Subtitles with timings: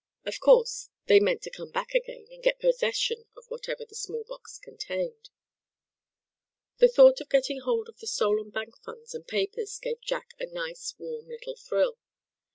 [0.25, 4.23] Of course they meant to come back again, and get possession of whatever that small
[4.23, 5.29] box contained.
[6.79, 10.47] The thought of getting hold of the stolen bank funds and papers gave Jack a
[10.47, 11.99] nice warm little thrill.